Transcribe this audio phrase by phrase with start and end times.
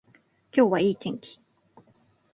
[0.51, 1.39] 今日はいい天気